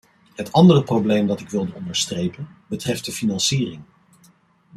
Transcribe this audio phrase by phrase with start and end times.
[0.35, 3.83] Het andere probleem dat ik wilde onderstrepen betreft de financiering.